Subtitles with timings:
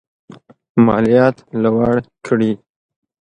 [0.85, 1.95] مالیات لوړ
[2.25, 2.51] کړي.